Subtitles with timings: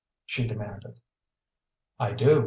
[0.25, 0.95] she demanded.
[1.99, 2.39] "I do.